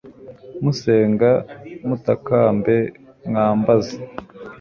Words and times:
musenga, 0.63 1.29
mutakambe, 1.87 2.75
mwambaze 3.29 3.95